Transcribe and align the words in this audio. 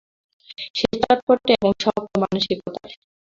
সে 0.77 0.87
চটপটে 1.01 1.51
এবং 1.57 1.71
শক্ত 1.83 2.11
মানসিকতার। 2.23 2.89